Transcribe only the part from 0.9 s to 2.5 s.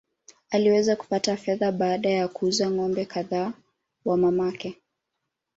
kupata fedha baada ya